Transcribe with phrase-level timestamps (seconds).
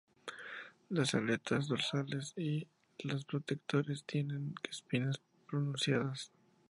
[0.89, 2.65] Las aletas dorsales y
[3.03, 6.31] las pectorales tienen espinas pronunciadas.